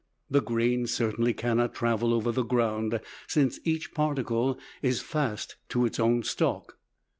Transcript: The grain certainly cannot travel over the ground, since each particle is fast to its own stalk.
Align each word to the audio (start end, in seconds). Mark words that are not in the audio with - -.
The 0.31 0.41
grain 0.41 0.87
certainly 0.87 1.31
cannot 1.35 1.75
travel 1.75 2.11
over 2.11 2.31
the 2.31 2.41
ground, 2.41 3.01
since 3.27 3.59
each 3.63 3.93
particle 3.93 4.57
is 4.81 4.99
fast 4.99 5.57
to 5.69 5.85
its 5.85 5.99
own 5.99 6.23
stalk. 6.23 6.79